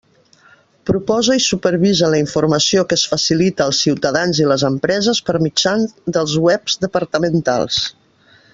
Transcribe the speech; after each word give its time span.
Proposa 0.89 1.35
i 1.39 1.43
supervisa 1.47 2.09
la 2.13 2.21
informació 2.21 2.81
que 2.93 2.97
es 3.01 3.03
facilita 3.11 3.67
als 3.67 3.81
ciutadans 3.87 4.41
i 4.45 4.49
les 4.53 4.65
empreses 4.71 5.21
per 5.29 5.37
mitjà 5.45 5.75
dels 6.17 6.35
webs 6.49 6.79
departamentals. 6.87 7.83